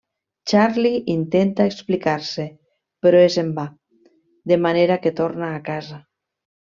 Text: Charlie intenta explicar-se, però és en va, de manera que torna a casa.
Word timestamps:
Charlie 0.51 1.01
intenta 1.15 1.67
explicar-se, 1.71 2.45
però 3.07 3.21
és 3.29 3.37
en 3.45 3.51
va, 3.61 3.65
de 4.53 4.59
manera 4.67 4.97
que 5.05 5.13
torna 5.25 5.51
a 5.59 5.65
casa. 5.73 6.01